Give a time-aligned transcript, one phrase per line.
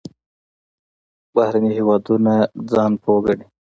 [1.33, 2.33] بهرني هېوادونه
[2.71, 3.45] ځان پوه ګڼي.